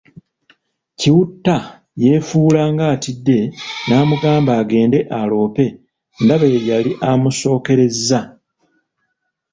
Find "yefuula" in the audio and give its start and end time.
2.05-2.61